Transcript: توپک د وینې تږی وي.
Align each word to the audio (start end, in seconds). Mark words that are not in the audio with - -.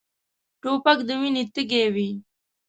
توپک 0.61 0.99
د 1.07 1.09
وینې 1.21 1.43
تږی 1.53 1.85
وي. 1.93 2.09